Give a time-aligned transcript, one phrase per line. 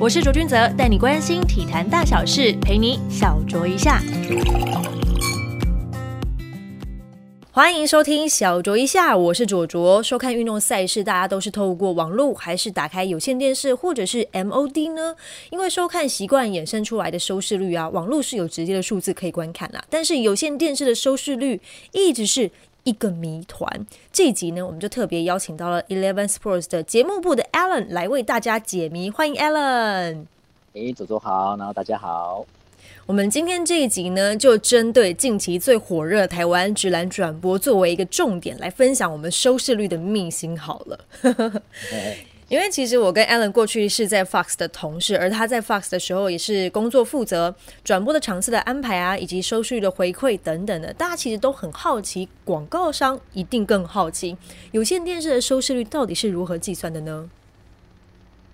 [0.00, 4.00] 我是卓君泽，带你关心体坛大小事，陪你小酌一下。
[7.50, 10.00] 欢迎收听小酌一下，我是卓卓。
[10.00, 15.16] 收看运动赛事，大家都是透过网络，还是打开有线电视，或者是 MOD 呢？
[15.50, 21.60] 因为收看习惯衍生出来的收视率啊，网络是有直接的数字可以观看啊，但是有线电视的收视率
[21.90, 22.48] 一直是
[22.88, 23.86] 一个谜团。
[24.10, 29.10] 这一集呢，我们就特别邀请到了 Eleven Sports 的节目部的 Alan 来为大家解谜。
[29.10, 30.24] 欢迎 Alan。
[30.72, 32.46] 诶，左左好，然后大家好。
[33.04, 40.58] 我们今天这一集呢，就针对近期最火热台湾直男转播作为一个重点来分享我们收视率的秘辛。
[40.58, 40.98] 好了，
[42.48, 50.90] 因为其实我跟 Alan 过去是在 Fox 的同事，而他在 Fox 的时候也是工作负责转播的场次的安排啊，以及收视率的回馈等等的。
[50.94, 54.34] 大家其实都很好奇，广告商一定更好奇，
[54.72, 57.28] 有线电视的收视率到底是如何计算的呢？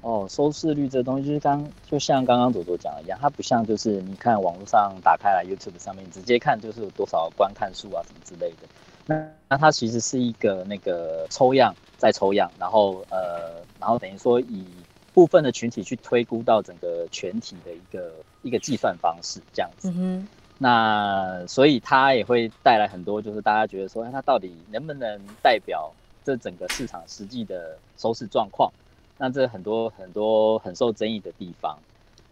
[0.00, 8.66] 哦，收视率这东西就是刚就像刚刚左左讲的一样，它不像就是你看网络上打开来 YouTube 上面直接看就是有多少观看数啊什么之类的。
[9.06, 14.64] 那那它其实是一个那个抽样再抽样，然后呃然后等于说以
[15.12, 19.92] 部分的群体去推估到整个全体的一个一个计算方式这样子。
[19.94, 25.92] 嗯那所以它也会带来很多就是大家觉得说，它到底能不能代表
[26.24, 28.72] 这整个市场实际的收视状况？
[29.18, 31.78] 那这很多很多很受争议的地方，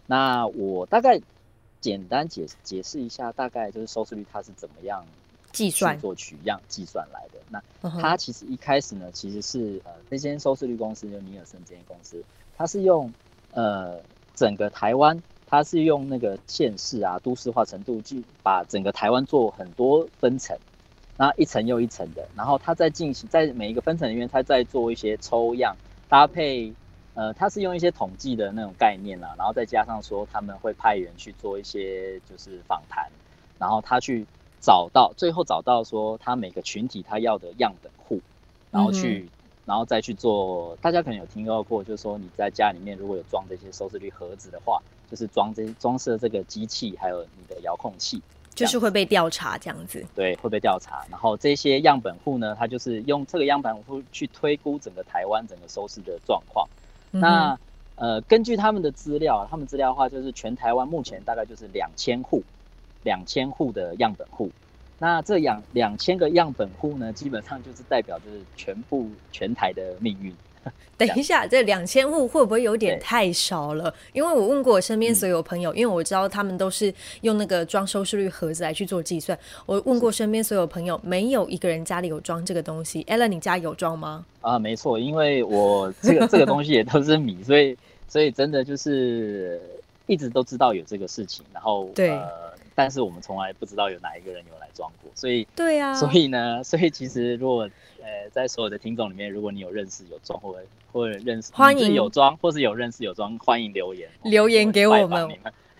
[0.07, 1.21] 那我大概
[1.81, 5.05] 简单解解释一下，大概就是收视率它是怎么样
[5.53, 7.39] 计算做取样计算来的。
[7.49, 12.25] 那它其实一开始呢，其实是呃那间收视率公司就尼尔森这间公司，
[12.57, 13.13] 它是用
[13.53, 14.01] 呃
[14.35, 20.57] 整个台湾，它是用那个县市啊都市化程度去把整个台湾做很多分层，
[21.17, 25.77] 那一层又一层的，然后它在进行在每一个分层里面，它在做一些抽样。
[26.09, 26.71] 搭配，
[27.15, 33.11] 呃，它是用一些统计的那种概念啦，然后再加上说他们会派员去做一些就是访谈，
[33.59, 34.27] 然后他去
[34.63, 38.21] 找到最后找到说他每个群体他要的样本户，
[38.71, 39.29] 然后去，
[39.67, 40.75] 然后再去做。
[40.81, 44.81] 大家可能有听到过，就是说你在家里面如果有装这些收视率盒子的话，
[45.11, 48.23] 就是装这装饰这个机器，还有你的遥控器。
[48.55, 51.03] 就是会被调查这样子，对，会被调查。
[51.11, 56.69] 然后这些样本户呢，他就是用这个样本户去推估整个台湾整个收视的状况。
[57.11, 57.59] 那
[57.97, 62.43] 呃，根据他们的资料，他们资料的话，就是全台湾目前大概就是两千户，
[63.03, 64.51] 两千户的样本户。
[64.99, 70.33] 那这两两千个样本户呢，基本上就是代表就是全部全台的命运。
[70.97, 73.93] 等一下，这两千户会不会有点太少了？
[74.13, 79.37] 因为我问过我身边所有朋友，因为我知道他们都是用那个装收视率盒子来去做计算。
[79.67, 83.03] 我问过身边所有朋友，没有一个人家里有装这个东西。
[83.07, 84.25] Ellen，你家有装吗？
[84.41, 87.77] 啊，没错，因为我这个这个东西也都是米，所以
[88.07, 89.61] 所以真的就是
[90.07, 92.17] 一直都知道有这个事情，然后对。
[92.75, 97.69] 但是我们从来不知道有哪一个人有来装过，所以对呀，所以呢， 所以其实如果
[98.01, 100.57] 呃在所有的听众里面，如果你有认识有装或
[100.93, 105.29] 或者认识欢迎有装，或是有认识有装，欢迎留言留言给我们。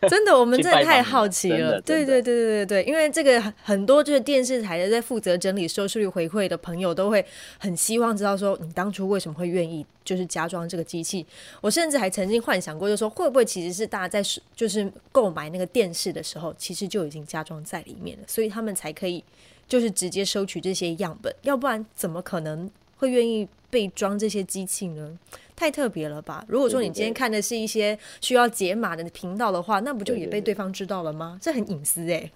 [0.11, 1.81] 真的，我们真的太好奇了。
[1.83, 7.25] 对对对对对对，因为这个很多就是电视台的在负责整理收视率回馈的朋友，都会
[7.59, 11.25] 很希望知道说，你当初为什么会愿意就是加装这个机器？
[11.61, 14.21] 我甚至还曾经幻想过，就说会不会其实是大家在
[14.57, 19.23] 就是购买那个电视的时候，其实就已经加装在里面了，所以他们才可以
[19.69, 22.69] 就是直接收取这些样本，要不然怎么可能
[23.03, 25.19] 会愿意被装这些机器呢？
[25.57, 26.45] 太特别了吧！
[26.47, 31.37] 如果说你今天看的是一些需要解码的频道的话，那不就也被对方知道了吗？
[31.43, 32.31] 这很隐私 哎。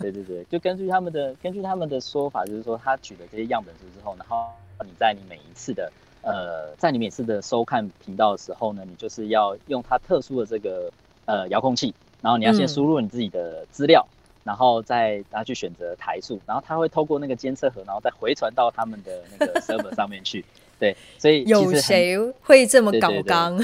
[0.00, 4.48] 对对对，就根据他们的根据他们的说法，就是说他举了这些样本数之后，然后
[4.84, 5.92] 你在你每一次的
[6.22, 10.90] 呃，在你每次的收看频道的时候呢，你就是要用它特殊的这个
[11.26, 14.04] 呃遥控器，然后你要先输入你自己的资料，
[14.48, 20.42] 然后再拿去选择台数，然后他会透过那个监测盒，然后再回传到他们的那个 server 上面去。
[20.78, 23.62] 对，所以有谁会这么搞刚？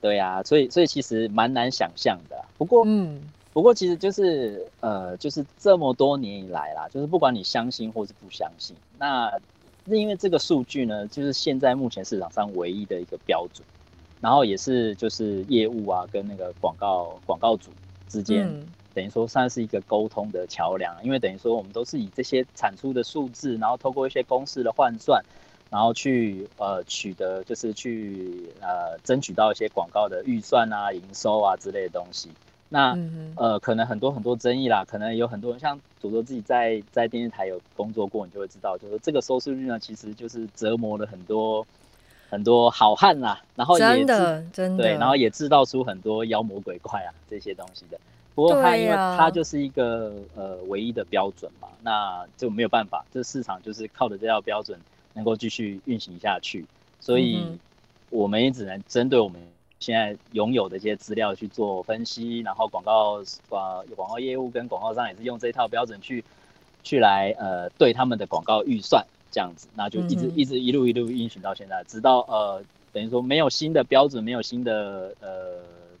[0.00, 2.44] 对呀，所以所以其实蛮难想象的。
[2.56, 3.20] 不过，嗯，
[3.52, 9.28] 不过其实就是呃，就是这么多年以来啦，就是不管你相信或是不相信，那
[9.86, 13.66] 因为这个数据呢，就是现在目前市场上唯一的一个标准，
[14.20, 17.72] 然后也是就是业务啊跟那个广告广告主
[18.08, 18.48] 之间，
[18.98, 20.92] 等于说算是一个沟通的桥梁。
[21.04, 25.22] 因为等于说我们都是以这些产出的数字，然后透过一些公式的换算。
[25.70, 32.30] 然后去呃取得就是去呃争取到一些广告的预算啊、营收啊之类的东西。
[32.70, 32.96] 那
[33.36, 41.66] 呃可能很多很多争议啦，可能有很多人像主播自己在在电视台有工作过，你就会知道，就是这个收视率呢，其实就是折磨了很多
[42.30, 48.00] 很多好汉啦，然后真的真的对，然后也制造出很多妖魔鬼怪啊这些东西的。
[48.38, 54.78] 不过它因为它就是一个呃唯一的标准嘛，那就没有办法，这市场就是靠着这套标准
[55.14, 56.64] 能够继续运行下去，
[57.00, 57.44] 所以
[58.10, 59.42] 我们也只能针对我们
[59.80, 66.22] 现在拥有的一些资料去做分析，然后广告广广告业务跟广告商也是用这套标准去
[66.84, 72.62] 去来呃对他们的广告预算这样子，那就一直一直一路一路运行到现在，直到呃
[72.92, 75.58] 等于说没有新的标准，没有新的呃。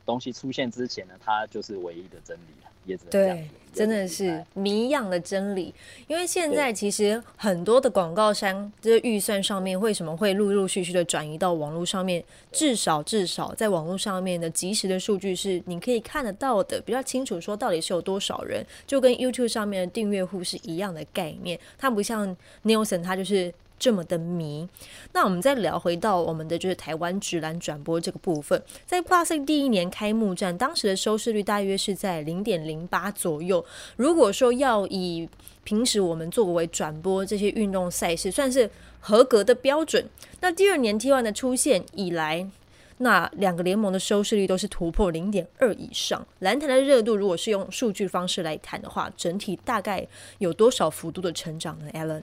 [0.08, 5.74] 东西出现之前呢，它就是唯一的真理了，也只能对，真的是谜一样的真理。
[6.06, 12.24] 因为现在其实很多的广告商，这个预算上面为什么会陆陆续续的转移到网络上面？
[12.50, 21.60] 至少至少在网络上面的及时的数据是你可以看得到的，比较清楚，说到底是有多少人，就跟 YouTube 上面的订阅户是一样的概念。
[21.76, 22.34] 它不像
[22.64, 23.52] Nielsen，它就是。
[23.78, 24.68] 这么的迷，
[25.12, 33.64] 那我们再聊回到我们的就是台湾直男转播这个部分，在 Plus 第一年开幕战，当时的收视率大约是在零点零八左右。
[33.96, 35.28] 如果说要以
[35.64, 38.70] 平时我们作为转播这些运动赛事，算是
[39.00, 40.08] 合格的标准。
[40.40, 42.48] 那第二年 T1 的出现以来，
[42.98, 46.26] 那两个联盟的收视率都是突破零点二以上。
[46.40, 50.06] 篮坛的热度，如果是用数据方式来谈的话，整体大概
[50.38, 52.22] 有多少幅度的成长呢？Allen？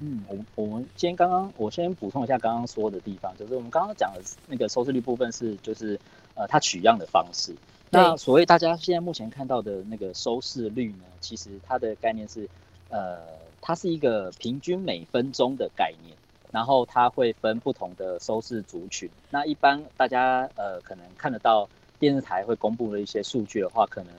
[0.00, 5.98] 嗯，我我们今天刚刚我先补充一下刚刚说的地方，就是我们刚刚讲的那个收视率部分是就是
[6.34, 7.52] 呃它取样的方式。
[7.90, 12.48] 那所谓大家现在目前看到的那个收视率呢，其实它的概念是
[12.90, 13.18] 呃
[13.60, 16.14] 它是一个平均每分钟的概念，
[16.52, 19.10] 然后它会分不同的收视族群。
[19.30, 21.68] 那一般大家呃可能看得到
[21.98, 24.14] 电视台会公布的一些数据的话，可能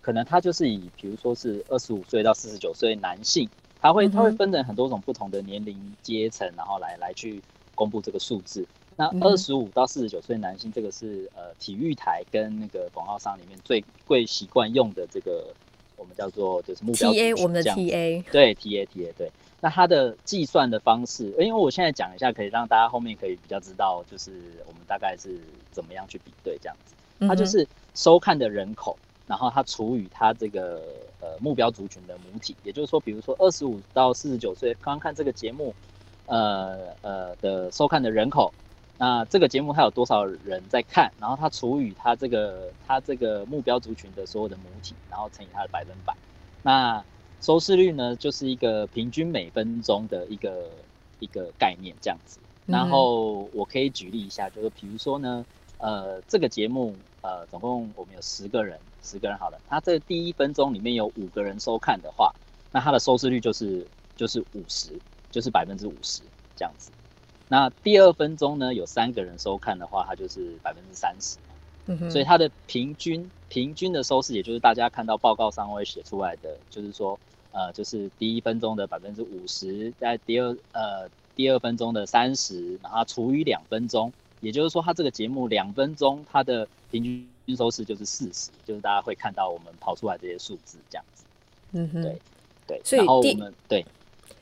[0.00, 3.46] 可能它就是以比如说是二十五岁到四十九岁男性。
[3.82, 7.42] 它会它会分成很多种不同的年龄阶层，然后来来去
[7.74, 8.64] 公布这个数字。
[8.96, 15.52] 那二十五到四十九岁男性，这个是呃体育台跟那个广告商里面最贵习惯用的这个，
[15.96, 19.32] 我们叫做就是目标 T A 我们的 T A 对 T A T A 对。
[19.60, 24.30] 那它的计算的方式，因为我现在讲一下，可以让大家后面可以比较知道，就是
[24.66, 25.40] 我们大概是
[25.72, 26.94] 怎么样去比对这样子。
[27.26, 28.96] 它就是收看的人口。
[29.32, 30.82] 然后它除以它这个
[31.20, 35.74] 呃目标族群的母体，也就是说，比如说二十五到四十九岁刚刚看这个节目，
[36.26, 38.52] 呃呃的收看的人口，
[38.98, 41.10] 那这个节目它有多少人在看？
[41.18, 46.14] 然后它除以它这个它这个目标族群的所有的母体，然后乘以它的百分百，
[46.60, 47.02] 那
[47.40, 50.68] 收视率呢就是一个平均每分钟的一个
[51.20, 52.38] 一个概念这样子。
[52.66, 55.46] 然后我可以举例一下，就是比如说呢，
[55.82, 58.78] 呃这个节目呃总共我们有十个人。
[59.04, 62.32] 十个人好了，他这第一分钟里面有五个人收看的话，
[62.70, 63.84] 那它的收视率就是
[64.14, 64.92] 就是五十，
[65.28, 66.22] 就是百分之五十
[66.54, 66.92] 这样子。
[67.48, 71.36] 那第二分钟呢，有三个人收看的话，它就是百分之三十。
[71.86, 77.18] 嗯所以它的平均平均的收视，也就是大家看到报告上会写出来的，就是说，
[77.50, 84.12] 呃，就是第一分钟的百分之五十，在第二呃第二分钟的三十，然后除以两分钟，
[84.42, 87.26] 也就是说，它这个节目两分钟它的平均。
[87.44, 91.24] 均收视就是四十，就是大家会看到我们跑出来这些数字这样子。
[91.72, 92.16] 嗯哼，对
[92.68, 92.80] 对。
[92.84, 93.84] 所以我们对，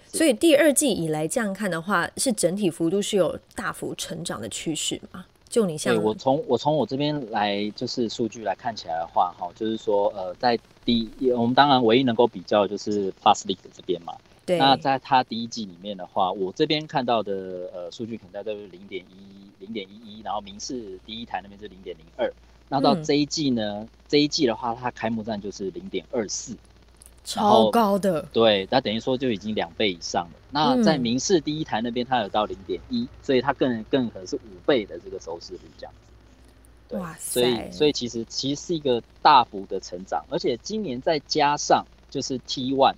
[0.06, 5.24] 所以第二季以来这样看的话，是整体幅度是有大幅成长的趋势嘛？
[5.48, 14.12] 就你像我从我从我这边来就是数据来看起来的话，哈，就是说呃，在第我们当然唯一能够比较就是 Plus League 这边嘛。
[14.50, 14.58] 对。
[14.58, 22.32] 那在它第一季里面的话，我这边看到的呃数据可能在都是零点一零点一一，然后明视第一台那边是零点零二。
[22.68, 23.88] 那到这一季呢？
[24.06, 26.56] 这一季的话，它开幕战就是零点二四，
[27.24, 28.22] 超高的。
[28.32, 30.38] 对，那等于说就已经两倍以上了。
[30.50, 36.96] 那在明视第一台那边，它有到零点一，所以它更更可能是五倍的这个收视率这样子。
[36.96, 37.40] 哇塞！
[37.40, 42.94] 所以所以其实其实是一个大幅的成长，而且今年再加上就是 T one，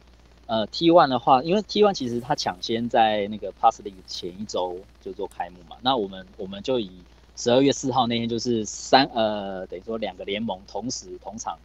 [0.52, 6.90] 呃 T one 的话，因为 T one 其实它抢先在那个 Plus l e 前一周就做开幕嘛，那我们我们就以。
[7.34, 11.58] 十二月四号那天就是三呃，等于说两个联盟同时同场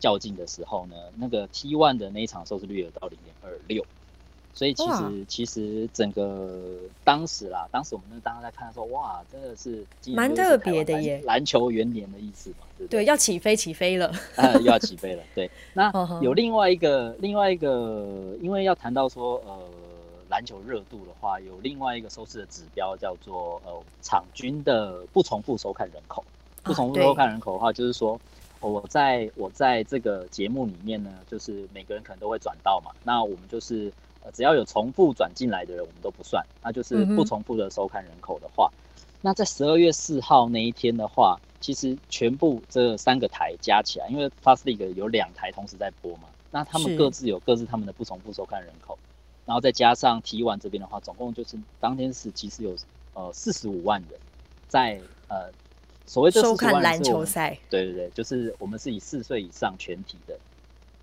[0.00, 3.86] 较劲的时候呢，那个 T one 的那一场收视率有到零点二六，
[4.54, 6.60] 所以其实其实整个
[7.04, 13.04] 当时啦，当时我们那当时在看的时候，哇，真的是蛮特别的耶，篮球元年的意思嘛，对对？
[13.04, 15.50] 要起飞起飞了， 呃，又要起飞了，对。
[15.74, 19.58] 那有另外一个另外一个，因为要谈到说呃。
[20.30, 26.24] 篮球热度的话，有另外一个收视的指标叫做呃场均的不重复收看人口。
[26.62, 28.16] 不重复收看人口的话，就是说
[28.60, 32.92] 我在我在这个节目里面呢，就是每个人可能都会转到嘛。
[33.02, 33.92] 那我们就是
[34.22, 36.44] 呃，只要有重复转进来的人，我们都不算。
[36.62, 38.70] 那就是不重复的收看人口的话，
[39.22, 48.98] 那在十二月四号那一天的话，其实全部这三个台加起来，因为 Plus League 有两台同时在播嘛，那他们各自有各自他们的不重复收看人口，
[49.46, 52.76] 然后再加上 T One 这边的话，总共就是当天是其实有
[53.14, 54.20] 呃四十五万人
[54.68, 55.50] 在呃
[56.06, 60.38] 所谓的收看篮球赛，对对对，就是我们是以四岁以上全体的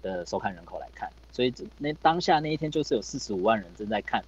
[0.02, 1.10] 的收看人口来看。
[1.38, 4.26] 所以那当下那一天就是有四十五万人正在看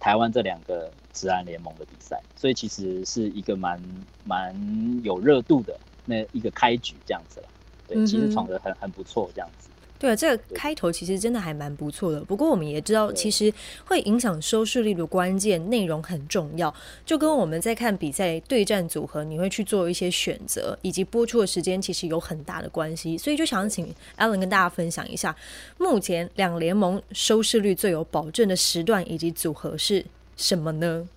[0.00, 3.78] 台湾这两个治安联盟的比赛，所以其实是一个蛮
[4.24, 4.56] 蛮
[5.04, 7.48] 有热度的那一个开局这样子了。
[7.86, 9.68] 对，其实闯的很很不错这样子。
[9.98, 12.20] 对啊，这个开头其实真的还蛮不错的。
[12.20, 13.52] 不过我们也知道，其实
[13.84, 16.74] 会影响收视率的关键内容很重要，
[17.04, 23.16] 就跟我们在看比赛对战组合，你会去做一些选择，以及播出的时间，其实有很大的关系。
[23.16, 23.86] 所以就想请
[24.18, 25.34] Alan 跟大家分享一下，
[25.78, 30.04] 目前两联盟收视率最有保证的时段以及组合是
[30.36, 31.08] 什么呢？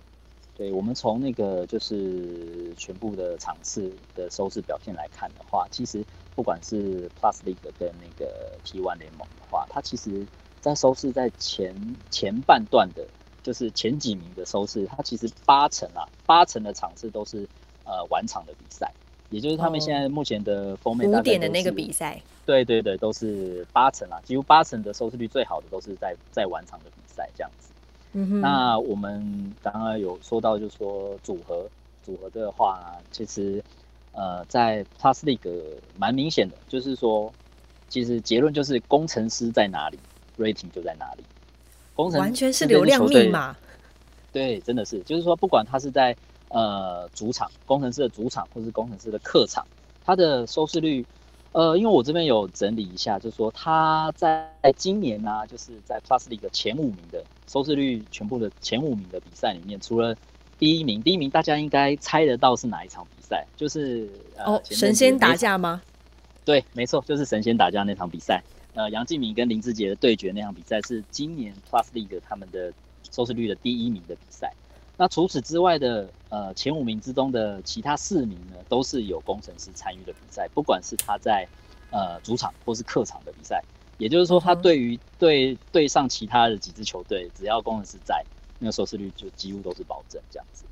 [0.56, 6.04] 对我们从那个就是全部的场次的收视表现来看的话，其实。
[6.40, 10.26] 不管是 Plus League 跟那个 T1 联盟的话，它其实，
[10.58, 11.76] 在收视在前
[12.10, 13.06] 前半段的，
[13.42, 17.46] 就是前几名的收视，它其实八成啊，八成的场次都是
[17.84, 18.90] 呃晚场的比赛，
[19.28, 27.70] 也就是他们现在目前的封面五点的那个比赛，对对对，都是八成啊，几乎八成的收视率最好的都是在在晚场的比赛这样子。
[28.14, 31.68] 嗯哼，那我们刚刚有说到，就是说组合
[32.02, 33.62] 组合的话，其实。
[34.12, 35.50] 呃，在 Plus League
[35.96, 37.32] 蛮明显的，就是说，
[37.88, 39.98] 其实结论就是工程师在哪里
[40.38, 41.24] ，rating 就在哪里。
[41.94, 43.56] 工程完全是流量密码。
[44.32, 46.16] 对，真的是，就是说，不管他是在
[46.48, 49.66] 呃主场，工程师的主场，或是工程师的客场，
[50.04, 51.04] 他的收视率，
[51.52, 60.16] 呃，因为我这边有整理一下，就是说他在今年呢，就是在 Plus League 前五名的收视率，全部的前五名的比赛里面，除了
[60.60, 63.46] 第一名，第一名大家应该猜得到是哪一场比赛？
[63.56, 64.08] 就是
[64.44, 65.80] 哦，神仙打架吗？
[66.44, 68.42] 对，没错，就是神仙打架那场比赛。
[68.74, 72.70] 呃，杨敬敏跟林志杰的对决那场比赛是今年 Plus League 他们的
[73.10, 74.52] 收视率的第一名的比赛。
[74.98, 81.48] 那除此之外的呃前五名之中的其他四名呢，都是有工程师参与的比赛，不管是他在
[81.90, 83.64] 呃主场或是客场的比赛。
[83.96, 88.22] 也就是说，他对于对对上其他的几支球队，只要工程师在。
[88.60, 90.64] 那个收视率就几乎都是保证这样子，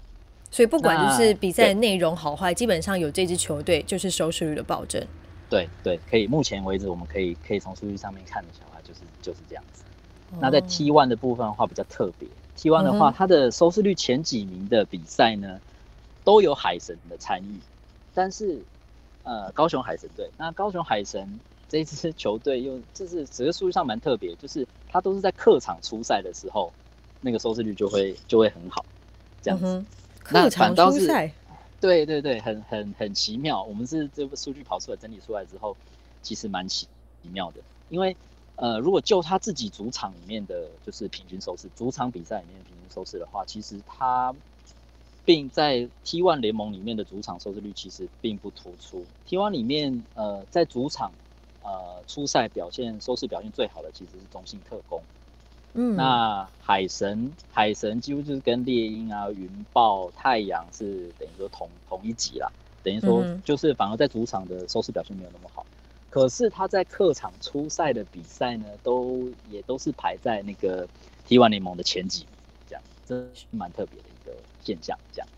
[0.50, 5.04] 所以不管就是比赛内容好坏，基本上有这支球队就是收视率的保证。
[5.48, 6.26] 对对，可以。
[6.26, 9.82] 目前为止，我们可以可以从数据上面看的话，就是就是这样子。
[10.38, 15.58] 那在 T one 的部分的话比较特别，T one 的话，它的收视率前几名的比赛呢，
[16.24, 17.58] 都有海神的参与，
[18.12, 18.58] 但是
[19.22, 26.70] 呃，高雄海神队，那高雄海神这一支球队又就是整个数据上蛮特别，就是它都是在客场出赛的时候。
[27.20, 28.84] 那个收视率就会就会很好，
[29.42, 29.84] 这样子。
[30.30, 31.06] 那反倒是，
[31.80, 33.62] 对对对，很很很奇妙。
[33.62, 35.76] 我们是这个数据跑出来整理出来之后，
[36.22, 36.86] 其实蛮奇
[37.22, 37.60] 奇妙的。
[37.88, 38.16] 因为
[38.56, 44.34] 呃，如果就他自己主场里面的就是平均收视，主场比赛里面的平均收视的话，其实他
[45.24, 49.04] 并在 T1 联盟里面的主场收视率其实并不突出。
[49.28, 51.12] T1 里面呃，在主场
[51.62, 55.00] 呃初赛表现收视表现最好的其实是中信特工。
[55.80, 62.50] 嗯，那海神海神几乎就是跟猎鹰啊、云豹、太阳是等于说同同一级啦，
[62.82, 65.64] 等于说就是反而在主场的收视表现没有那么好，
[66.10, 70.84] 可是他在客场出赛的比赛呢，都也都是排在那个
[71.28, 72.28] T1 联盟的前几名，
[72.68, 75.28] 这样，这蛮特别的一个现象，这样。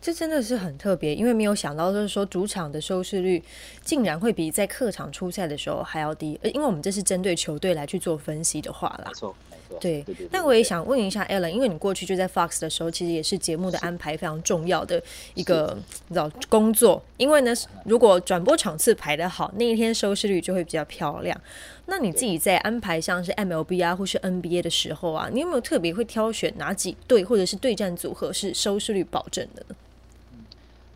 [0.00, 3.42] 这真的是很特别，因为没有想到，就是说主场的收视率
[3.80, 6.38] 竟然会比在客场出赛的时候还要低。
[6.42, 9.04] 呃，因为我们这是针对球队来去做分析的话啦。
[9.06, 9.34] 没错，
[9.80, 15.02] 对，那我也想问一下 Alan，因为你过去就在 Fox 的时候，其实也是节目的安排非常重要的
[15.34, 15.76] 一个
[16.08, 17.02] 你知道工作。
[17.16, 17.52] 因为呢，
[17.84, 21.38] 如果转播场次排的好，那一天收视率就会比较漂亮。
[21.86, 29.76] 那你自己在安排像是 MLB 啊或是 NBA 的时候啊，你有没有特别会挑选哪几队或者是对战组合是收视率保证的呢？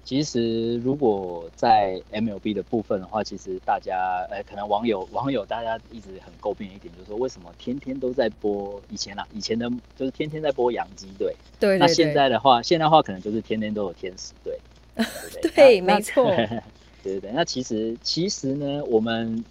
[0.09, 14.59] 其实，如果在 MLB 的部分的话，其实大家，呃，可能网友网友大家一直很诟病一点，就是说为什么天天都在播以前啊，以前的就是天天在播洋基队，对，那现在的话，现在的话可能就是天天都有天使队，
[15.55, 16.62] 对，没错， 对
[17.03, 17.31] 对对。
[17.35, 19.45] 那其实其实呢，我们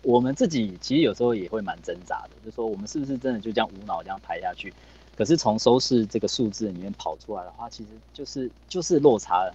[0.00, 4.72] 我们自己其实有时候也会蛮挣扎的，就说我们是不是真的就这样无脑这样排下去？
[5.14, 9.46] 可是从收视这个数字里面跑出来的话，其实就是就是落差。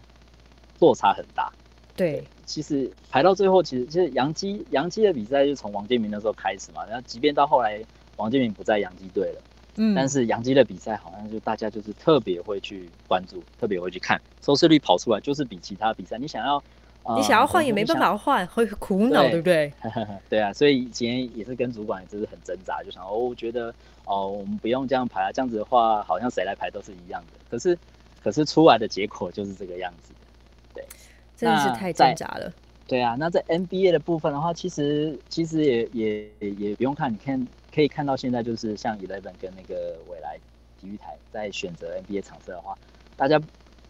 [0.80, 1.52] 落差很大，
[1.96, 7.82] 对，其实排到最后，其实其实杨基杨基的比赛就从王建民那时候开始嘛，然后即便到后来
[8.18, 9.42] 王建民不在杨基队了，
[9.78, 16.62] 嗯，但是杨基的比赛好像就大家就是特别会去关注，特别会去看，收视率跑出来就是比其他比赛，你想要，
[17.16, 19.72] 你想要换也没办法换，会苦恼，对不对？
[20.30, 23.74] 对啊，所以以前也是跟主管也是很挣扎，就想哦，我觉得
[24.06, 27.40] 哦，我们不用这样排啊，这样子的话，好像谁来排都是一样的。
[27.50, 27.78] 可是，
[28.24, 30.14] 可是出来的结果就是这个样子，
[30.76, 30.86] 对，
[31.36, 32.54] 真的是太挣扎了。
[32.88, 40.38] 对啊，那在 NBA 的部分的话，其实其实也也也不用看，你看可以看到现在就是像 Eleven 跟那个未来
[40.80, 42.78] 体育台在选择 NBA 场次的话，
[43.18, 43.42] 大家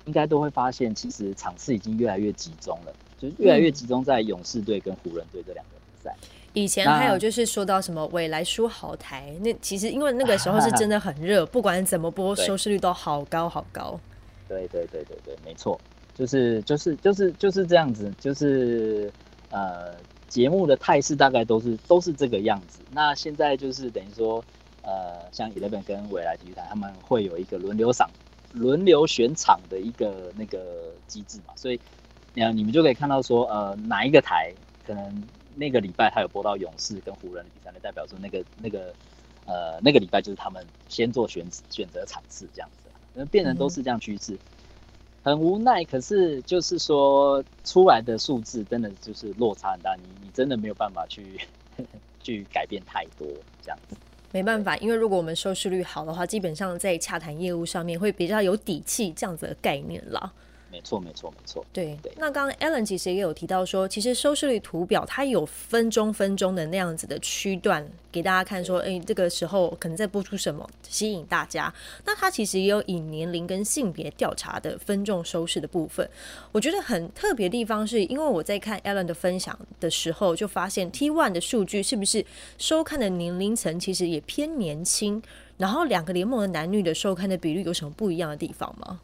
[0.06, 6.16] 应该都会发现，其实场次已经越来越集中了，就越来越集中在勇士队跟湖人队这两个比赛。
[6.54, 14.00] 以前还有就是说到什么未来输好台，那其实因为那个时候是真的很热， 不管怎么播，收视率都好高好高。
[14.48, 15.78] 对对对对对，没错。
[16.16, 19.12] 就是就是就是就是这样子，就是
[19.52, 19.94] 呃
[20.30, 22.80] 节目的态势大概都是都是这个样子。
[22.92, 24.44] 那现在就是等于说，
[24.82, 28.10] 呃，像 Eleven 跟未来体育台他们会有一个轮流赏、
[28.54, 31.80] 轮流选场的一个那个机制嘛，所以
[32.34, 34.54] 你你们就可以看到说，呃，哪一个台
[34.88, 35.24] 可能
[35.56, 38.94] 那个礼拜他有播到勇士跟湖人的比赛，那代表说那个那个
[39.46, 44.38] 呃那个礼拜就是他们先做选选择场次这样子，那变成都是这样趋势。
[45.26, 51.42] 很无奈，可是就是说出来的数字真的就是落差很大，你你真的没有办法去
[52.22, 53.28] 去改变太多
[53.60, 53.96] 这样子。
[54.32, 60.32] 没办法，因为如果我们收视率好的话，基本上在洽谈业务上面会比较有底气，这样子的概念啦。
[60.76, 61.66] 没错，没错，没错。
[61.72, 62.12] 对对。
[62.18, 71.74] 那刚刚 Alan 其实也有提到说，其实收视率图表它有分钟分钟的那样子的区段给大家看，说，哎，这个时候可能在播出什么吸引大家。
[72.04, 76.06] 那它其实也有以年龄跟性别调查的分众收视的部分。
[76.52, 82.26] 我觉得很特别的地方是，因为我在看 Alan 的分享的时候，就发现 T One 的数据是不是
[82.58, 85.24] 收看的年龄层其实也偏年轻？
[85.58, 89.00] 然后两个联盟的男女的收看的比率有什么不一样的地方吗？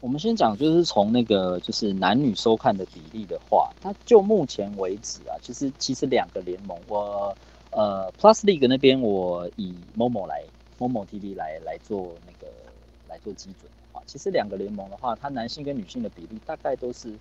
[0.00, 7.36] 我们先讲，就是从那个就是男女收看的比例的话，它就目前为止啊，其实其实两个联盟，我
[7.70, 10.42] 呃 Plus League 那边我以 Momo 来
[10.78, 12.50] Momo TV 来来做那个
[13.08, 17.12] 来做基准的话，其实两个联盟的话，它男性跟女性的比例大概都是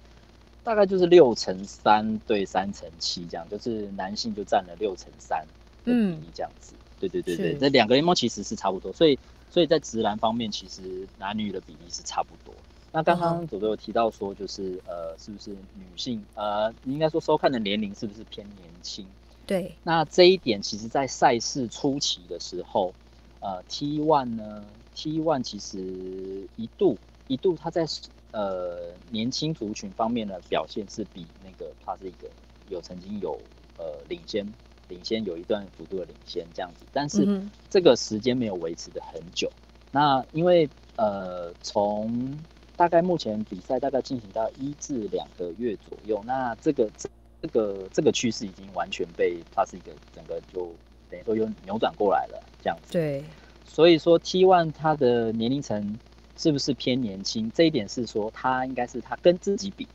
[0.63, 5.45] 大概就是六乘三对三乘七这样，就是男性就占了六乘三
[5.83, 6.73] 的比例这样子。
[6.99, 9.17] 对对对对，那两个联盟其实是差不多，所以
[9.49, 12.53] 所以在直男方面，其实男女的比例是差不多。
[12.91, 19.07] 那刚刚左左有提到说，就是呃，是不是女性呃，应该说收看的年龄是不是偏年轻？
[19.45, 19.75] 对。
[19.83, 22.95] 那这一点其实，在赛事初期的时候，
[23.39, 27.85] 呃，T one 呢，T one 其实一度一度它在
[28.31, 32.27] 呃年轻族群方面的表现是比那个它是一个
[32.67, 33.39] 有曾经有
[33.77, 34.51] 呃领先
[34.89, 39.49] 领先有一段幅度的领先这样子，但是这个时间没有维持的很久。
[39.91, 42.37] 那因为呃从
[42.75, 47.09] 大概目前比赛大概进行到一至两个月左右，那这个这
[47.41, 50.69] 这个这个趋势已经完全被它是一个整个就
[51.09, 52.91] 等于说又扭转过来了这样子。
[52.91, 53.23] 对，
[53.65, 55.97] 所以说 T one 它的年龄层
[56.37, 57.51] 是不是偏年轻？
[57.53, 59.87] 这一点是说它应该是它跟自己比，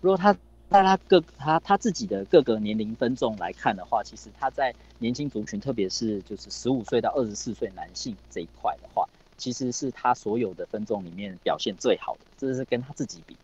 [0.00, 0.36] 如果它
[0.68, 9.08] 那他各他他自己的各个年龄分众来看的话，其实他在年轻族群，特别是就是十五岁到二十四岁男性这一块的话。
[9.38, 13.36] 其实是他所有的分众里面表现最好的，这是跟他自己比，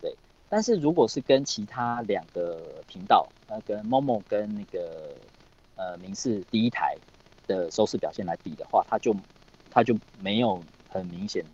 [0.00, 0.16] 对。
[0.48, 5.14] 但是如果是跟其他两个频道，呃，跟 Momo 跟那个
[5.76, 6.96] 呃明视第一台
[7.46, 9.14] 的收视表现来比的话，他就
[9.70, 11.44] 他就没有很明显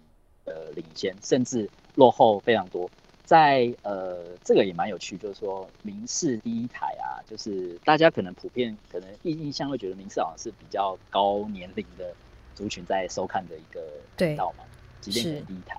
[0.44, 2.88] 的领先，甚至落后非常多。
[3.30, 12.12] 在呃这个也蛮有趣，就是说民视第一台啊，就是大家可能普遍可能印印象会觉得民视好像是比较高年龄的。
[12.52, 13.80] 族群在收看的一个
[14.18, 14.64] 频道嘛，
[15.00, 15.78] 即便是第一台，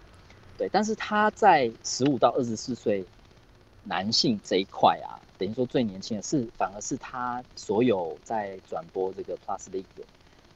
[0.58, 3.06] 对，但是他在十五到二十四岁
[3.84, 9.84] 男性这一块啊，等于说最年轻的是，反而是他所有在转播这个 Plus League，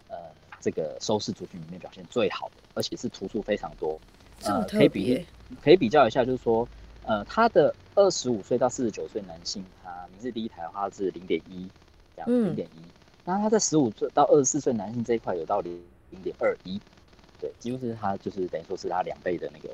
[0.08, 0.18] 呃，
[0.60, 4.00] 这个收视族群里面表现最好的，而且是图数非常多，
[4.46, 5.24] 呃，可以比
[5.62, 6.68] 可以比较一下，就是说，
[7.06, 11.70] 呃，他的二十五岁到四十九岁男性，他名字第一台的话是零点一，
[12.16, 12.82] 这样零点一，
[13.24, 15.82] 然后他在十五岁到二十四岁男性这一块有到零。
[16.12, 16.80] 零点二一，
[17.42, 19.70] 对，几乎是他就是等于说是他两倍的那个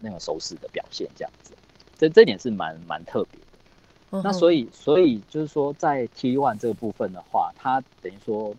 [0.00, 1.52] 那种收视的表现这样子，
[1.96, 4.22] 这这点是蛮蛮特别的。
[4.24, 8.56] 那所以所以就是说在 T one 这个部分的话，它等于说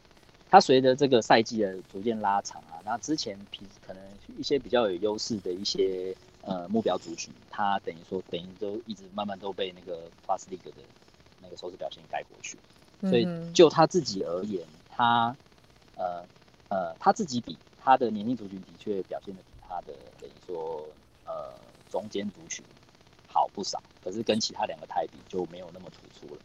[0.50, 4.02] 它随着这个赛季的逐渐拉长啊，那之前比可能
[4.38, 6.16] 一些比较有优势的一些
[6.48, 10.82] 呃目标族群，它等于说等于都一直慢慢都被那个 Plus League 的
[11.44, 12.58] 那个收视表现盖过去，
[13.02, 15.38] 所以就他自己而言，他
[15.96, 16.26] 呃。
[16.70, 20.86] 呃，他自己比他的年龄族群的确表现的比他的等于说
[21.26, 21.54] 呃
[21.90, 22.62] 中间族群
[23.26, 26.42] 好不少，可是跟其他两个台比就没有那么突出了。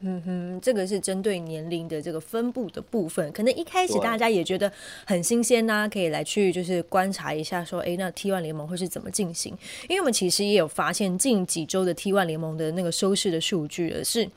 [0.00, 4.70] 嗯哼，这个是针对年龄的这个分布的部分，可能一开始大家也觉得
[5.04, 9.56] 很新鲜呐，可以来去就是观察一下，说，哎，那 T One 联盟会是怎么进行？
[9.88, 14.28] 因为我们其实也有发现，近几周的 T One 联盟的那个收视的数据是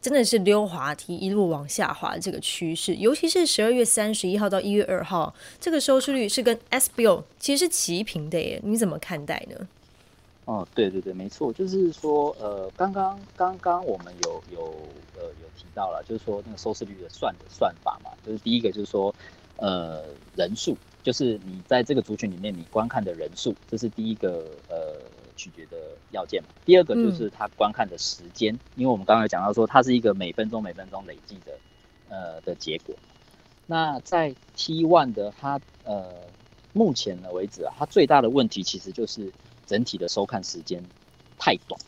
[0.00, 9.68] 真的是溜滑梯一路往下滑这个趋势，尤其是十二月三十一号到一月二号，这个收视率是跟 SBO 其实是齐平的耶，你怎么看待呢？
[10.50, 14.62] 哦，对对对，没错，就是说，呃，刚刚刚刚我们有有
[15.14, 19.14] 呃有提到了，就是说那个收视率的算的算法嘛，就是第一个就是说，
[19.58, 25.00] 呃，人数，就是你在这个族群里面你观看的人数，这是第一个呃
[25.36, 25.76] 取决的
[26.10, 26.48] 要件嘛。
[26.64, 31.52] 第二个就是它观看的时间，因为我们刚才讲到说它是一个每分钟每分钟累计的
[32.08, 32.96] 呃的结果。
[33.66, 36.10] 那在 T one 的它呃
[36.72, 39.30] 目前的为止啊，它最大的问题其实就是。
[39.70, 40.82] 整体的收看时间
[41.38, 41.80] 太短，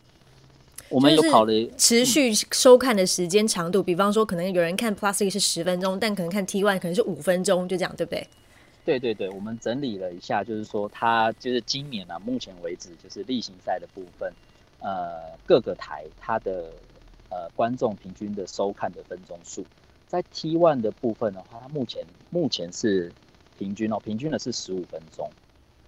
[0.87, 8.25] 我们有考虑持续收看的时间长度，比方说可能有人看 Plastic 是十分钟，但可能看 T One 可能是五分钟，就这样，对不对？
[8.85, 14.31] 对对对，我们整理了一下，就是说它就是今年啊，目前为止就是例行赛的部分，
[14.79, 16.71] 呃，各个台它的
[17.29, 19.65] 呃观众平均的收看的分钟数，
[20.07, 23.11] 在 T One 的部分的话，它目前目前是
[23.59, 25.29] 平均哦，平均的是十五分钟。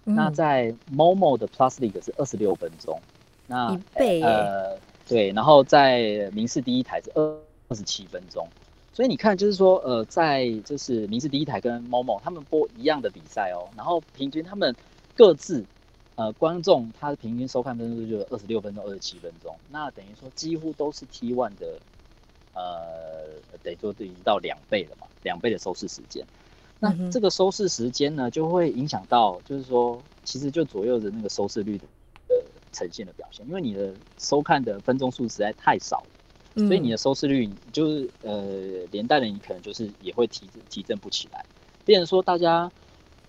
[0.07, 3.01] 那在 Momo 的 Plus League 是二十六分钟，
[3.47, 7.21] 那一倍呃对，然后在民视第一台是二
[7.67, 8.47] 二十七分钟，
[8.93, 14.75] 所以你看就是说呃在就是民视第一台跟 Momo 他们播一样的比赛哦，然后平均他们
[15.15, 15.65] 各自
[16.15, 21.79] 呃观众他的平均收看分数就二十六分钟二十七分钟，那等于说几乎都是 T one 的
[22.53, 23.25] 呃
[23.63, 26.23] 等于说已经到两倍了嘛，两倍的收视时间。
[26.79, 31.87] 那这个收视时间呢，就会影响到，就是说，其实就左右着那个收视率的
[32.71, 36.03] 呈现的表现，因为你的收看的分钟数实在太少
[36.55, 41.45] 了，所以你的收视率就是呃，连带的你可能就是也会提提振不起来。
[41.85, 42.69] 变成说，大家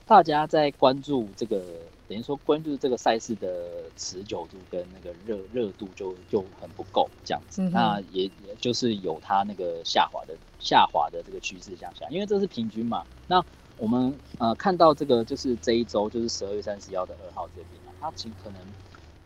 [0.06, 1.62] 大家在关注这个，
[2.08, 10.34] 等于说关注这个赛事的持久度跟那个热热度就就很不够这样子，那也也就是有它那个下滑的。
[10.58, 13.04] 下滑的这个趋势向下，因为这是平均嘛。
[13.26, 13.44] 那
[13.76, 18.58] 我们呃看到这个就是这一周，就是十二月三十一号的二号这边啊，它其可能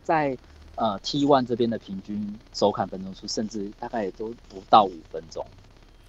[0.03, 0.37] 在
[0.75, 5.43] 呃 T one 这边的平均收看分钟数，甚至大概也都不到五分钟，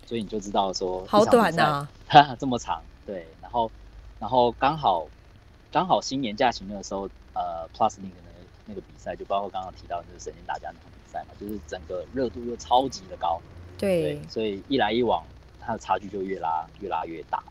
[0.06, 1.88] 所以你就知道说好短呐，
[2.36, 2.82] 这么长。
[3.06, 3.70] 对，然后
[4.18, 5.06] 然后刚好
[5.72, 8.14] 刚好新年假期那个时候，呃 Plus 那个
[8.66, 13.40] 那个比赛，就包括刚刚提到就是神仙打架那场比赛嘛，就是整个热度又超级的高。
[13.78, 15.24] 对，所以一来一往，
[15.60, 17.42] 它的差距就越拉越拉越大。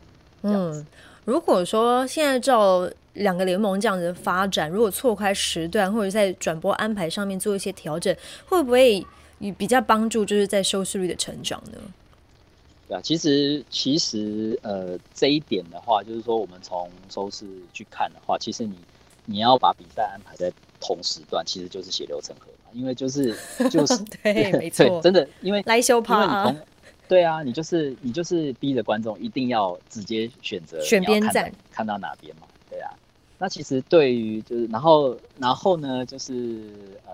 [0.42, 0.86] 嗯，
[1.24, 9.04] 如果说现在照两个联盟这样子的发展，如果错开时段或者在转播安排上面做一些调整，会不会
[9.58, 11.78] 比较帮助，就是在收视率的成长呢？
[12.92, 18.76] 对啊，其实其实呃这一点的话，就是说我们从收视去看的话，其实你
[19.24, 22.70] 你要把比赛安排在同时段，其实就是血流成河嘛。
[22.74, 23.34] 因为就是
[23.70, 26.56] 就是 对，没错，真的，因为来修趴啊，
[27.08, 32.90] 对啊，你就是你就是逼着观众一定要直接选择选边站，看到哪边嘛，对啊。
[33.38, 36.60] 那其实对于就是然后然后呢就是
[37.06, 37.12] 呃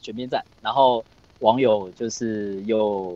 [0.00, 1.04] 选边站，然后
[1.42, 3.14] 网友就是又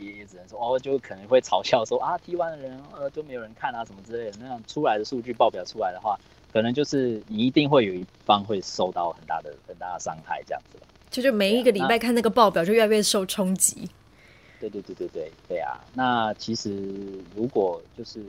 [0.00, 6.18] 也只能说哦，就可能会嘲笑说啊， T one 的人呃就没有人看啊什么之类的，那样出来的数据报表出来的话。
[6.50, 10.86] 可能就是你一定会有一方会受到很大的很大的伤害，这样子吧。
[11.10, 13.86] 就是每一个礼拜看那个报表，就越来越受冲击。
[14.58, 15.78] 对对对对对对啊！
[15.92, 16.74] 那其实
[17.36, 18.22] 如果就是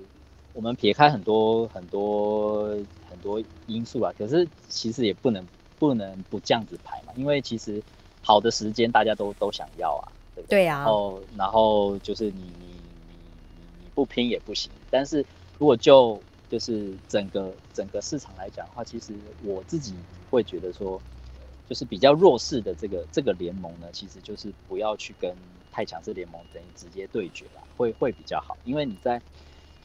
[0.54, 2.68] 我们撇开很多很多
[3.10, 5.48] 很多因素啊，可是其实也不能
[5.80, 7.82] 不能不这样子排嘛，因为其实
[8.22, 10.60] 好的时间大家都都想要啊，对不对？
[10.60, 10.78] 对啊。
[10.78, 12.68] 然后然后就是你你
[13.08, 13.16] 你
[13.58, 15.26] 你你不拼也不行，但是
[15.58, 19.96] 如果就就是整个整个市场来讲的话，其实我自己
[20.30, 21.02] 会觉得说，
[21.68, 25.36] 就是比较弱势的这个这个联盟呢，其实就是不要去跟
[25.72, 28.58] 太强势联盟等于直接对决了，会会比较好。
[28.64, 29.22] 因为你在，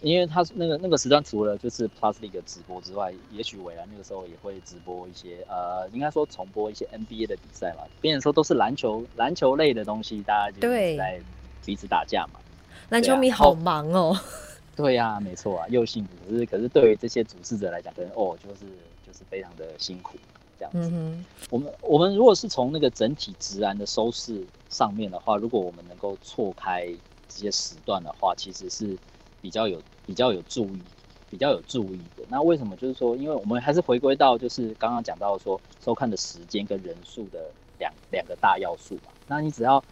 [0.05, 7.87] 因为他那个那个时段除了就是 Plus League 直播之外，也许未来那个时候也会直播一些呃，应该说重播一些 NBA 的比赛吧。
[8.01, 11.21] 别人说都是篮球篮球类的东西，大家就在
[11.65, 12.39] 彼此打架嘛。
[12.91, 14.15] 篮球迷好忙哦。
[14.77, 16.11] 对呀，没错啊，又幸福。
[16.29, 18.67] 可是，可是对于这些主事者来讲，可能哦，就是
[19.07, 20.19] 就是非常的辛苦
[20.59, 20.93] 这样子。
[21.49, 26.87] 我们我们如果是从那个整体直然的收视上面的话，如果我们能够错开
[27.29, 28.99] 这些时段的话，其实是
[29.41, 30.83] 比较有比较有注意，
[31.31, 32.25] 比较有注意的。
[32.29, 32.77] 那为什么？
[32.77, 39.13] 就是说，因为我们还是回归到就是刚刚讲到说收看的时间跟人数的两两个大要素嘛。
[39.27, 39.83] 那你只要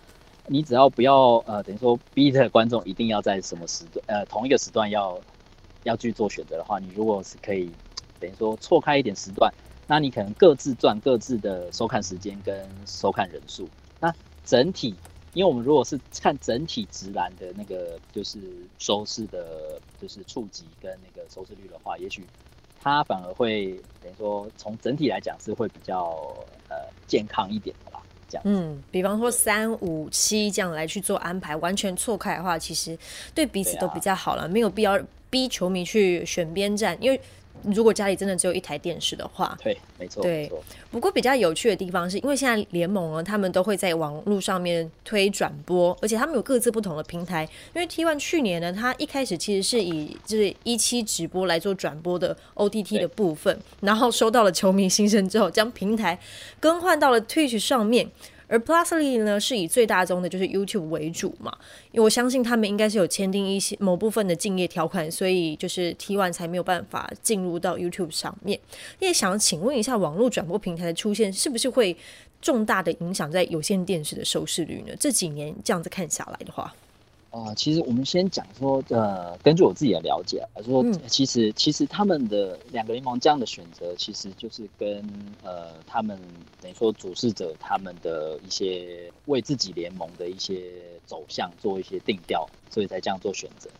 [0.46, 5.18] 你只要不要呃等于说逼着观众一定要在什么时段呃同一个时段要
[5.84, 7.70] 要去做选择的话，你如果是可以
[8.20, 9.52] 等于说错开一点时段，
[9.86, 13.68] 那你可能各自赚各自的收看时间跟收看人数。
[13.98, 14.12] 那
[14.44, 14.94] 整体。
[15.34, 18.38] 因为我们如果是看整体直男的那个就是
[18.78, 22.22] 收视的，就是触及跟那个收视率的话，也许
[22.80, 23.68] 它反而会
[24.02, 26.34] 等于说从整体来讲是会比较
[26.68, 28.42] 呃健康一点的吧，这样。
[28.44, 32.98] 嗯，比方说三五七这样来去做安排，完全错开的话，其实
[33.34, 37.20] 对彼此都比较好了，没有必要逼球迷去选边站，因为。
[37.64, 40.50] 如果家里真的只有一台电视的话，对，没错，对。
[40.90, 47.44] 不过比较有趣的地方是，因为现在联盟呢，他们都会在网络上面推转播，而且他们有各自不同的平台。
[47.74, 56.18] 因为 T One 去年呢，它一开始其实是以就是一期直播来做转播的 O T T 的部分，然后收到了球迷心声之后，将平台
[56.60, 58.10] 更换到了 Twitch 上面。
[58.52, 61.50] 而 Plusly 呢，是以最大宗的就是 YouTube 为主嘛，
[61.90, 68.60] 因为我相信他们应该是有签订一些某部分的竞业条款，所以就是 T1 才没有办法进入到 YouTube 上面。
[68.98, 71.96] 也想请问一下，网络转播平台的出现是不是会
[72.42, 74.94] 重大的影响在有线电视的收视率呢？
[75.00, 76.74] 这几年这样子看下来的话。
[77.32, 85.02] 啊，其实我们先讲说，呃，根据我自己的了解，说其实其实他们的两个联盟这样的选择，其实就是跟
[85.42, 86.20] 呃他们
[86.60, 90.72] 等于说主事者他们的一些为自己联盟的一些
[91.06, 93.70] 走向做一些定调，所以才这样做选择。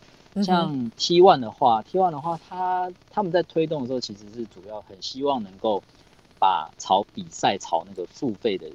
[0.43, 5.83] 像 T One 的话，T One 的话，他他们在推动的时候，其实是主要很希望能够
[6.39, 8.67] 把朝比赛朝那个付费的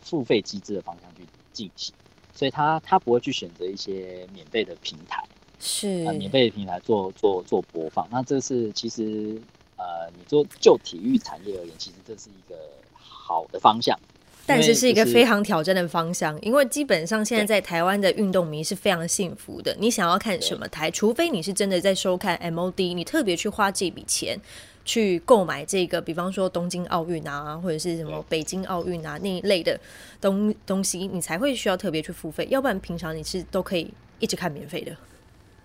[0.00, 1.92] 付费机制的方向去进行。
[2.36, 5.24] 所以他他不会去选择一些免费的平台，
[5.58, 8.06] 是啊，免费的平台做做做播放。
[8.12, 9.40] 那这是其实
[9.76, 12.54] 呃，你做就体育产业而言，其实这是一个
[12.94, 13.98] 好的方向，
[14.44, 16.38] 但是是一个非常挑战的方向。
[16.42, 24.38] 因为基本上现在在台湾的运动迷是非常幸福的，你想要看什么台，除非你是真的在收看 MOD，你特别去花这笔钱。
[24.86, 29.78] 去购买这个，比方说东京奥运啊，或者是什么北京奥运啊那一类的
[30.20, 34.96] 东东西，你才会需要特别去付费，要不然平常你是都可以一直看免费的。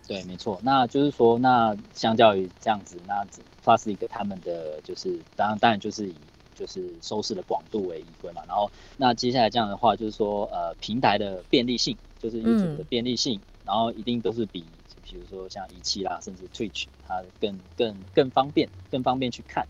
[0.07, 0.60] 对，没错。
[0.63, 3.25] 那就是说，那相较于这样子，那
[3.63, 6.15] Plus 一个他们的就是当然当然就是以
[6.55, 8.41] 就是收视的广度为依归嘛。
[8.47, 14.65] 然后那接下来这样的话，就是说呃平台的便利性，就是 YouTube 的便利性，然后一定都是比。
[15.12, 19.67] 比如说像仪器啦，甚至 Twitch，它更更更方便，更方便去看。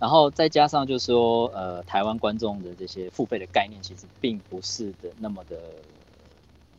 [0.00, 5.58] 然后再加上就是说，呃，台湾观众的这些付费的概念，其实并不是的那么的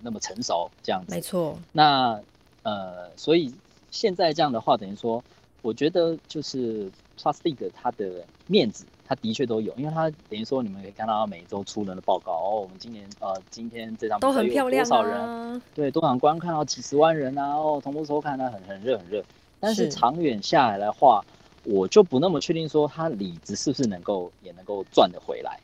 [0.02, 1.13] 那么成熟，这样子。
[1.13, 1.58] 没错。
[1.71, 2.19] 那
[2.63, 3.54] 呃，所以
[3.91, 5.24] 现在这样的话，等于说，
[5.62, 8.86] 我觉得就是 Plus League 它的面子。
[9.12, 12.62] 他的确都有，因为他等于说，你们可以看到他每周出人的报告哦。
[12.62, 15.62] 我们今年呃，今天这张都很漂亮，多少人？
[15.76, 17.58] 对，多场观看到几十万人啊！
[17.58, 19.21] 哦，同步收看呢，很很热很热。
[19.60, 21.21] 但是长远下来的话，
[21.65, 25.60] 我就不那么确定说，他里子是不是能够也能够赚得回来。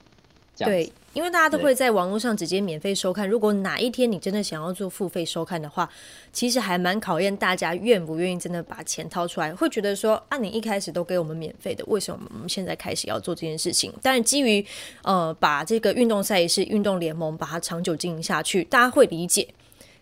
[0.66, 3.28] 对，因为大家都会在网络上直接免费收看。
[3.30, 5.90] 如果哪一天你真的想要做付费收看的话，
[6.34, 9.54] 其实还蛮考验大家愿不愿意真的把钱掏出来。
[9.54, 13.94] 会觉得说，啊，你一开始都给我们免费的，为什么我们现在开始要做这件事情？
[14.02, 14.66] 但是基于
[15.04, 19.48] 呃，把这个运动赛事、运动联盟把它长久经营下去，大家会理解。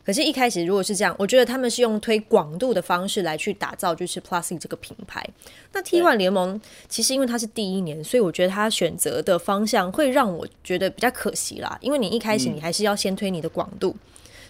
[0.06, 5.28] 可是，一开始如果是这样，我觉得他们是用推广度的方式来去打造，就是 Plus 这个品牌。
[5.74, 11.76] 那 T One 联盟其实因为它是第一年，所以我觉得它选择的方向会让我觉得比较可惜啦。
[11.82, 13.96] 因为你一开始你还是要先推你的广度，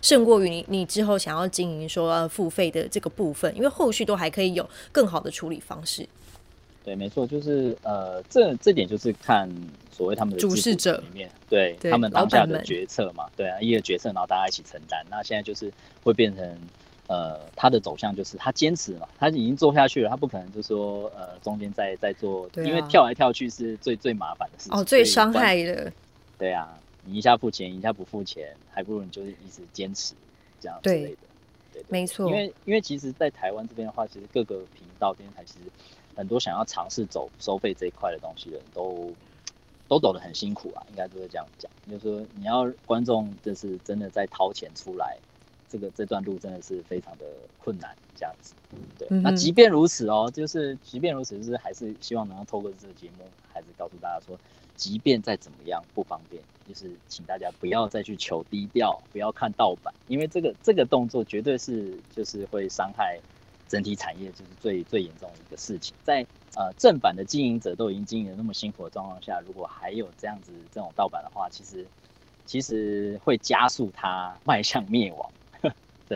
[0.02, 6.06] 胜过于你你之后想要经营说付费的这个部分，因为后续都还可以有更好的处理方式。
[6.86, 9.50] 对，没错，就是呃，这这点就是看
[9.91, 15.04] 所谓他们的主事者里面，对他们当下的决策嘛，对啊，一个决策，然后大家一起承担。
[15.10, 16.58] 那现在就是会变成
[17.08, 25.91] 呃，他的走向就是他坚持嘛，他已经做下去了，他不可能就说呃，中间再再做，因为跳来跳去是最最麻烦的事情，哦，最伤害的。
[26.38, 30.13] 对啊，你一下付钱，一下不付钱，还不如你就是一直坚持
[30.62, 31.17] 这样之类的。
[31.84, 32.28] 对，没错。
[32.30, 35.60] 因为因为其实，在台湾这边的话，其实各个频道电视台其实。
[36.18, 39.12] 很多想要尝试走收费这一块的东西的人都
[39.86, 41.70] 都走得很辛苦啊，应该都是这样讲。
[41.92, 45.18] 就是说，你要观众就是真的在掏钱出来，
[45.68, 47.26] 这个这段路真的是非常的
[47.62, 48.54] 困难，这样子。
[48.98, 54.40] 对，那即便如此哦，就是即便如此，就是还是希望能够透过这个节目，还是告诉大家说，
[54.76, 63.20] 即便再怎么样不方便，就是请大家不要再去求低调，不要看盗版，因为这个这个动作绝对是就是会伤害
[63.68, 65.96] 整体产业就是最最严重的一个事情。
[66.04, 71.86] 在呃正版的经营者都已经经营的那么辛苦的状况下，如果还有这样子这种盗版的话，其实
[72.46, 75.30] 其实会加速它迈向灭亡。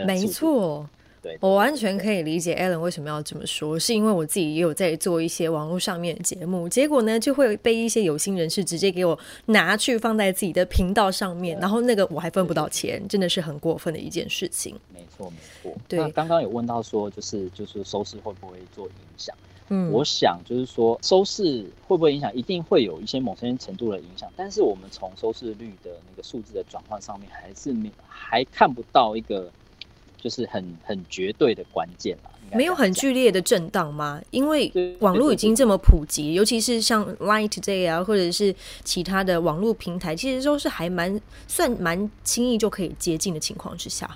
[0.05, 0.87] 没错。
[1.21, 14.73] 对，我完全可以理解 Alan 为什么要这么说，是因为我自己也有在做一些网络上面的节目，结果呢就会被一些有心人士直接给我拿去放在自己的频道上面，然后那个我还分不到钱，真的是很过分的一件事情。
[14.93, 15.77] 没错，没错。
[15.89, 19.35] 对，刚刚有问到说，就是就是收视会不会做影响？
[19.67, 29.51] 嗯，我想就是说收视会不会影响，一定会有一些某些程度的影响，但是我们从收视率的那个数字的转换上面，还是没还看不到一个。
[30.21, 34.21] 就是很很绝对的关键了，没有很剧烈的震荡吗？
[34.31, 38.53] 因为网络已经这么普及，尤其是像 Line Today 啊，或者是
[38.83, 44.09] 其他的网络平台，其实都是还蛮算蛮轻易就可以接近的情况之下。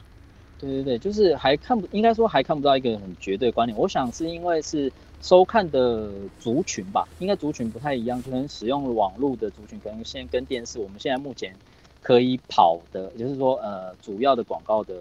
[0.59, 3.77] 对对对，就是还看不应该说还看不到一个很绝对观点。
[3.77, 11.55] 我想是因为是收看的族群吧，应该族群不太一样，可能使用网络的族群，可能现在跟电视，我们现在目前
[12.01, 14.93] 可以跑的，就是说呃主要的广告的。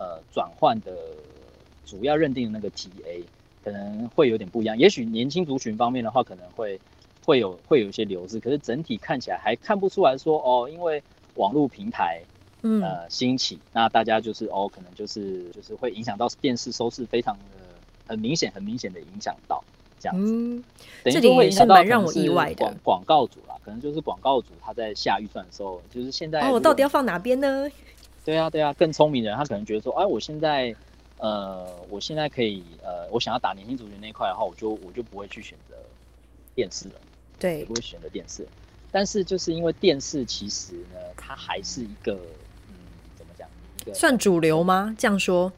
[0.00, 0.96] 呃，转换的
[1.84, 3.22] 主要认定的那个 TA
[3.62, 4.78] 可能会有点不一样。
[4.78, 6.80] 也许年轻族群方面的话，可能会
[7.26, 11.02] 会有会有一些流失，可是整体看起来还看不出来说哦，因为
[11.34, 12.22] 网络平台
[12.62, 17.42] 呃兴起，那大家就是哦，可能就是就是会影响到电视收视，非常的
[18.08, 19.62] 很明显，很明显的影响到
[19.98, 20.32] 这样子。
[20.32, 20.64] 嗯，
[21.04, 22.64] 这里也是蛮让我意外的。
[22.64, 27.68] 广广告主啦，可能就是广告主他在下预算的时候，就是现在哦，我到底要放哪边呢？
[28.24, 30.74] 对啊，对啊，更聪明的人，他可能觉得说，哎，我现在，
[31.18, 35.74] 呃，我现在可以，呃，我想要打年轻族群那一块的话，我就我就不会去选择
[36.54, 36.94] 电视了，
[37.38, 38.46] 对，不会选择电视。
[38.92, 42.14] 但是就是因为电视其实呢，它还是一个，
[42.68, 42.74] 嗯，
[43.16, 43.48] 怎么讲？
[43.80, 44.94] 一个算主流吗？
[44.98, 45.50] 这样说？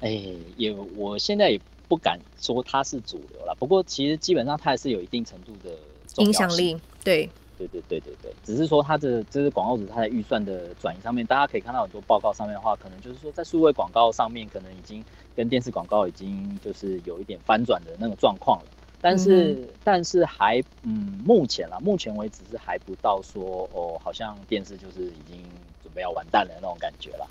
[0.00, 0.20] 哎，
[0.56, 3.54] 也，我现在也不敢说它是主流了。
[3.58, 5.76] 不过其实基本上它还是有一定程度的
[6.24, 7.28] 影响力，对。
[7.68, 15.04] 对对对对对，只是说它的这是广告主他在预算的转移上面，大家可以看到很多报告上面的话，可能就是说在数位广告上面，可能已经
[15.36, 18.68] 跟电视广告已经就是有一点翻转的那个状况了。
[19.00, 25.42] 但是但是还嗯，目前啦，目前为止是还不到说哦，好像电视就是已经。
[25.82, 27.28] 准备要完蛋了那种感觉了，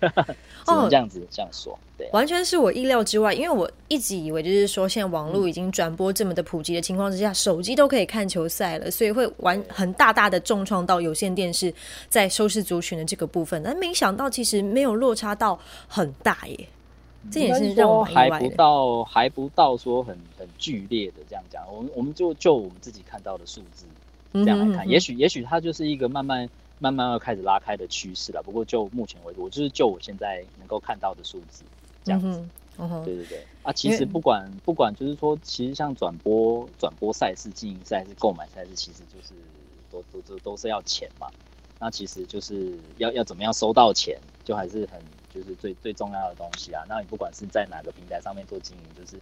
[0.66, 11.72] 哦，这样子这样说，对，完全是我意料之外，因为我一直以为就是说，现在网络已经转播这么的普及的情况之下，手机都可以看球赛了，所以会完很大大的重创到有线电视
[12.08, 15.56] 在收视族群的这个部分，但没想到其实没有落差到
[15.86, 16.68] 很大耶，
[17.30, 23.86] 这也是让我还不到还不到说很很剧烈的这样讲，我们我们就就我们自己看到的数字
[24.32, 26.48] 这样来看，也许也许它就是一个慢慢。
[26.78, 31.62] 慢慢要开始拉开的趋势了，不过就目前为止，我就是就我现在能够看到的数字
[32.02, 32.44] 这样子。
[33.04, 39.32] 对对对，啊，其实不管不管，就是说，其实像转播转播赛事、经营赛事、购买赛事，其实就是
[39.92, 41.28] 都都都都是要钱嘛。
[41.78, 45.00] 那其实就是要要怎么样收到钱，就还是很
[45.32, 46.82] 就是最最重要的东西啊。
[46.88, 49.16] 那你不管是在哪个平台上面做经营，就是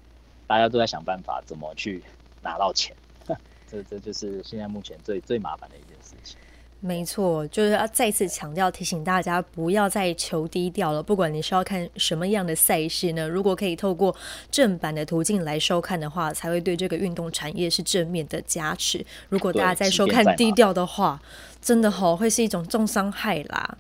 [0.47, 2.03] 大家都在想办法怎么去
[2.43, 2.95] 拿到钱，
[3.71, 6.37] 这这就是现在目前最最麻烦的一件事情。
[6.83, 11.03] 没错，就是要再次强调提醒大家，不要再求低调了。
[11.03, 14.17] 不管你是要看什么样的赛事呢，如果可以透过
[14.51, 19.05] 正版的途径来收看的话，才会对这个运动产业是正面的加持。
[19.29, 21.21] 如果大家在收看低调的话，
[21.61, 23.77] 真的好会是一种重伤害啦。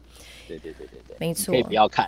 [0.47, 2.07] 对对对对对，没错，可以不要看，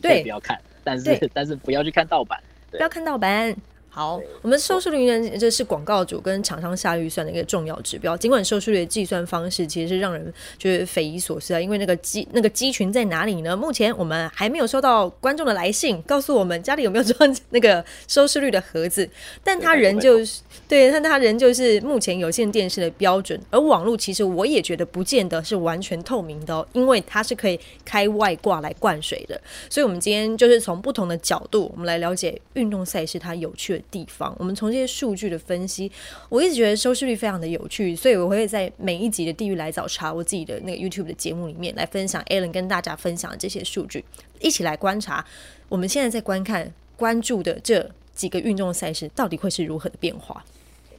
[0.00, 3.54] 对，不要看，但是但是不要去看盗版，不要看盗版。
[3.90, 8.16] 好，我们收视率呢，这是广告主跟厂商下预算的一个重要指标。
[8.16, 13.56] 尽管收视率的计算方式其实是让人觉得匪夷所思啊，因为那个机那个机群在哪里呢？
[13.56, 19.08] 目前我们还没有收到观众的来信，告诉我们家里有没有装 那个收视率的盒子，
[19.42, 23.40] 但他仍旧是对，但他仍旧是目前有线电视的标准。
[23.50, 29.40] 而网络其实我也觉得不见得是完全透明的哦，因为它是可以开外挂来灌水的。
[29.68, 33.82] 所以，我们今天就是从不同的角度，我们来了解运动赛事它有趣的。
[33.90, 35.90] 地方，我们从这些数据的分析，
[36.28, 44.04] 我一直觉得收视率非常的有趣，所以我会在每一集的《地狱来早茶》我自己的那个 YouTube 的节目里面来分享 Alan 跟大家分享的这些数据，
[44.40, 45.24] 一起来观察
[45.68, 50.44] 我们现在在观看、关注的这几个运动赛事到底会是如何的变化。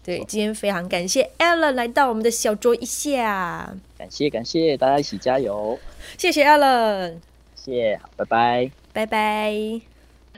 [0.02, 5.78] 对，今天非常感谢 Alan 来到我们的小桌一下，感谢感谢大家一起加油，
[6.18, 7.18] 谢谢 Alan，
[7.54, 9.82] 谢，好，拜拜，拜拜。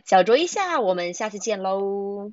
[0.04, 2.32] 小酌一下，我们下次见喽。